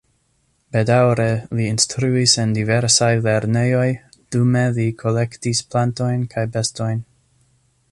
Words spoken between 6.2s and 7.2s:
kaj bestojn.